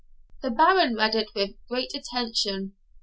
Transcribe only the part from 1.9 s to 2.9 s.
attention.